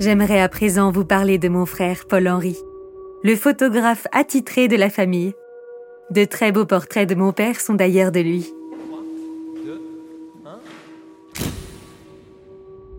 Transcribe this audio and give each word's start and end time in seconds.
J'aimerais 0.00 0.40
à 0.40 0.48
présent 0.48 0.92
vous 0.92 1.04
parler 1.04 1.38
de 1.38 1.48
mon 1.48 1.66
frère 1.66 2.06
Paul-Henri, 2.06 2.56
le 3.24 3.34
photographe 3.34 4.06
attitré 4.12 4.68
de 4.68 4.76
la 4.76 4.90
famille. 4.90 5.34
De 6.10 6.24
très 6.24 6.52
beaux 6.52 6.66
portraits 6.66 7.08
de 7.08 7.16
mon 7.16 7.32
père 7.32 7.60
sont 7.60 7.74
d'ailleurs 7.74 8.12
de 8.12 8.20
lui. 8.20 8.54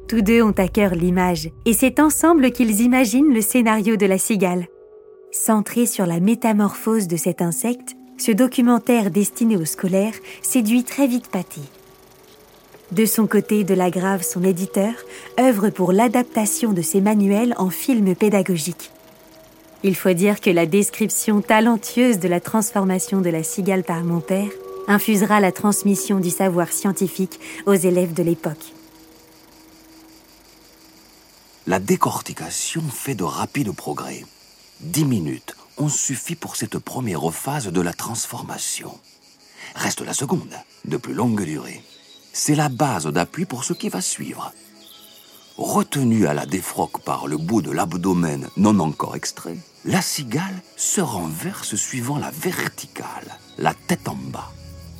Tous 0.09 0.21
deux 0.21 0.41
ont 0.41 0.55
à 0.57 0.67
cœur 0.67 0.93
l'image, 0.93 1.49
et 1.65 1.73
c'est 1.73 2.01
ensemble 2.01 2.51
qu'ils 2.51 2.81
imaginent 2.81 3.33
le 3.33 3.41
scénario 3.41 3.95
de 3.95 4.05
la 4.05 4.17
cigale. 4.17 4.67
Centré 5.31 5.85
sur 5.85 6.05
la 6.05 6.19
métamorphose 6.19 7.07
de 7.07 7.15
cet 7.15 7.41
insecte, 7.41 7.95
ce 8.17 8.33
documentaire 8.33 9.09
destiné 9.09 9.55
aux 9.55 9.65
scolaires 9.65 10.15
séduit 10.41 10.83
très 10.83 11.07
vite 11.07 11.29
Patty. 11.29 11.61
De 12.91 13.05
son 13.05 13.27
côté, 13.27 13.63
Delagrave, 13.63 14.23
son 14.23 14.43
éditeur, 14.43 14.93
œuvre 15.39 15.69
pour 15.69 15.91
l'adaptation 15.91 16.73
de 16.73 16.81
ses 16.81 17.01
manuels 17.01 17.53
en 17.57 17.69
films 17.69 18.15
pédagogiques. 18.15 18.91
Il 19.83 19.95
faut 19.95 20.13
dire 20.13 20.41
que 20.41 20.49
la 20.49 20.65
description 20.65 21.41
talentueuse 21.41 22.19
de 22.19 22.27
la 22.27 22.39
transformation 22.39 23.21
de 23.21 23.29
la 23.29 23.43
cigale 23.43 23.83
par 23.83 24.03
mon 24.03 24.21
père 24.21 24.49
infusera 24.87 25.39
la 25.39 25.51
transmission 25.51 26.19
du 26.19 26.31
savoir 26.31 26.71
scientifique 26.71 27.39
aux 27.67 27.75
élèves 27.75 28.13
de 28.13 28.23
l'époque. 28.23 28.73
La 31.67 31.79
décortication 31.79 32.81
fait 32.81 33.13
de 33.13 33.23
rapides 33.23 33.71
progrès. 33.71 34.25
Dix 34.81 35.05
minutes 35.05 35.55
ont 35.77 35.89
suffi 35.89 36.35
pour 36.35 36.55
cette 36.55 36.79
première 36.79 37.31
phase 37.31 37.67
de 37.67 37.81
la 37.81 37.93
transformation. 37.93 38.97
Reste 39.75 40.01
la 40.01 40.13
seconde, 40.13 40.55
de 40.85 40.97
plus 40.97 41.13
longue 41.13 41.43
durée. 41.43 41.83
C'est 42.33 42.55
la 42.55 42.69
base 42.69 43.07
d'appui 43.07 43.45
pour 43.45 43.63
ce 43.63 43.73
qui 43.73 43.89
va 43.89 44.01
suivre. 44.01 44.53
Retenue 45.57 46.25
à 46.25 46.33
la 46.33 46.45
défroque 46.45 47.01
par 47.01 47.27
le 47.27 47.37
bout 47.37 47.61
de 47.61 47.71
l'abdomen 47.71 48.47
non 48.55 48.79
encore 48.79 49.15
extrait, 49.15 49.57
la 49.85 50.01
cigale 50.01 50.61
se 50.77 51.01
renverse 51.01 51.75
suivant 51.75 52.17
la 52.17 52.31
verticale, 52.31 53.37
la 53.57 53.73
tête 53.73 54.07
en 54.07 54.15
bas. 54.15 54.51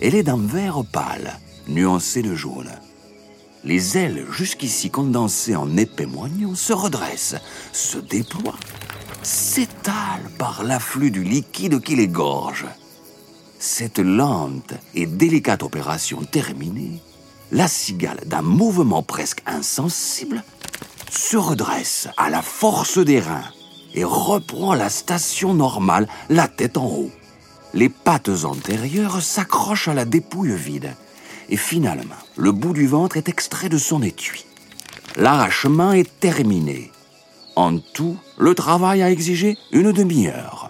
Elle 0.02 0.16
est 0.16 0.24
d'un 0.24 0.38
vert 0.40 0.84
pâle, 0.92 1.40
nuancé 1.68 2.22
de 2.22 2.36
jaune. 2.36 2.72
Les 3.64 3.98
ailes 3.98 4.26
jusqu'ici 4.32 4.90
condensées 4.90 5.56
en 5.56 5.76
épais 5.76 6.06
moignons 6.06 6.56
se 6.56 6.72
redressent, 6.72 7.36
se 7.74 7.98
déploient, 7.98 8.60
s'étalent 9.22 10.30
par 10.38 10.64
l'afflux 10.64 11.12
du 11.12 11.24
liquide 11.24 11.82
qui 11.82 11.96
les 11.96 12.08
gorge. 12.08 12.66
Cette 13.60 14.00
lente 14.00 14.74
et 14.96 15.06
délicate 15.06 15.64
opération 15.64 16.24
terminée, 16.24 17.02
la 17.52 17.68
cigale, 17.68 18.22
d'un 18.26 18.42
mouvement 18.42 19.04
presque 19.04 19.42
insensible, 19.46 20.44
se 21.10 21.38
redresse 21.38 22.08
à 22.18 22.30
la 22.30 22.42
force 22.42 23.00
des 23.00 23.20
reins 23.20 23.52
et 23.94 24.04
reprend 24.04 24.74
la 24.74 24.90
station 24.90 25.54
normale, 25.54 26.08
la 26.30 26.48
tête 26.48 26.78
en 26.78 26.86
haut. 26.86 27.12
Les 27.74 27.90
pattes 27.90 28.46
antérieures 28.46 29.22
s'accrochent 29.22 29.88
à 29.88 29.94
la 29.94 30.06
dépouille 30.06 30.56
vide 30.56 30.96
et 31.50 31.58
finalement, 31.58 32.16
le 32.38 32.52
bout 32.52 32.74
du 32.74 32.88
ventre 32.88 33.18
est 33.18 33.30
extrait 33.30 33.70
de 33.70 33.78
son 33.78 34.02
étui. 34.04 34.46
L'arrachement 35.16 35.92
est 35.92 36.20
terminé. 36.20 36.92
En 37.56 37.80
tout, 37.80 38.18
le 38.38 38.54
travail 38.54 39.02
a 39.02 39.12
exigé 39.12 39.58
une 39.72 39.92
demi-heure. 39.92 40.69